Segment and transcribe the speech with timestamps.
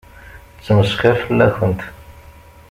[0.55, 1.81] Tettmesxiṛ fell-akent.